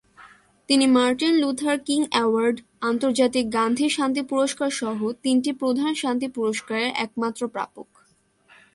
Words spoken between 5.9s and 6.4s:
শান্তি